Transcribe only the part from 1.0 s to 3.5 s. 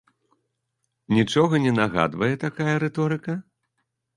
Нічога не нагадвае такая рыторыка?